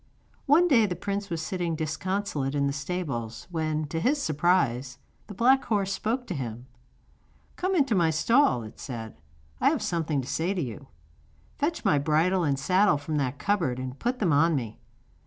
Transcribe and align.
One 0.47 0.67
day 0.67 0.87
the 0.87 0.95
prince 0.95 1.29
was 1.29 1.43
sitting 1.43 1.75
disconsolate 1.75 2.55
in 2.55 2.65
the 2.65 2.73
stables 2.73 3.45
when, 3.51 3.85
to 3.89 3.99
his 3.99 4.19
surprise, 4.19 4.97
the 5.27 5.35
black 5.35 5.65
horse 5.65 5.93
spoke 5.93 6.25
to 6.25 6.33
him. 6.33 6.65
'Come 7.55 7.75
into 7.75 7.93
my 7.93 8.09
stall,' 8.09 8.63
it 8.63 8.79
said, 8.79 9.21
'I 9.59 9.69
have 9.69 9.81
something 9.83 10.19
to 10.19 10.27
say 10.27 10.55
to 10.55 10.61
you. 10.63 10.87
Fetch 11.59 11.85
my 11.85 11.99
bridle 11.99 12.43
and 12.43 12.57
saddle 12.57 12.97
from 12.97 13.17
that 13.17 13.37
cupboard 13.37 13.77
and 13.77 13.99
put 13.99 14.17
them 14.17 14.33
on 14.33 14.55
me. 14.55 14.79